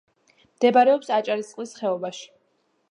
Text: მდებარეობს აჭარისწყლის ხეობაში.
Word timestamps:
მდებარეობს 0.53 1.13
აჭარისწყლის 1.19 1.79
ხეობაში. 1.83 2.29